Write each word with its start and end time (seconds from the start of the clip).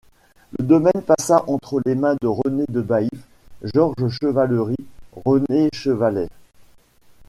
Le 0.57 0.65
domaine 0.65 1.03
passa 1.05 1.43
entre 1.45 1.79
les 1.85 1.93
mains 1.93 2.15
de 2.23 2.27
René 2.27 2.65
de 2.69 2.81
Baïf, 2.81 3.11
Georges 3.71 4.17
Chevallerie, 4.19 4.87
René 5.25 5.69
Chevaller. 5.73 6.27